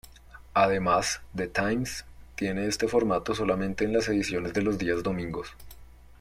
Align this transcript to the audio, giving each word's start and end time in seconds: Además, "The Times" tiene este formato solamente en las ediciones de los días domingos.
Además, 0.55 1.21
"The 1.35 1.47
Times" 1.49 2.05
tiene 2.33 2.65
este 2.65 2.87
formato 2.87 3.35
solamente 3.35 3.85
en 3.85 3.93
las 3.93 4.09
ediciones 4.09 4.51
de 4.51 4.63
los 4.63 4.79
días 4.79 5.03
domingos. 5.03 5.53